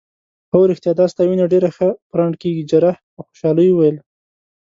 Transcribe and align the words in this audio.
هو 0.51 0.59
ریښتیا 0.69 0.91
دا 0.99 1.05
ستا 1.11 1.21
وینه 1.27 1.45
ډیره 1.53 1.69
ښه 1.75 1.87
پرنډ 2.11 2.33
کیږي. 2.41 2.63
جراح 2.71 2.97
په 3.13 3.21
خوشحالۍ 3.27 3.69
وویل. 3.71 3.97